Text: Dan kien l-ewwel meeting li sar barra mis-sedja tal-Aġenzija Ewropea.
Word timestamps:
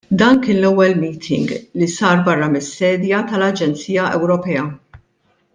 Dan 0.19 0.37
kien 0.43 0.61
l-ewwel 0.61 0.95
meeting 1.03 1.45
li 1.81 1.89
sar 1.97 2.23
barra 2.29 2.47
mis-sedja 2.55 3.23
tal-Aġenzija 3.29 4.11
Ewropea. 4.19 4.69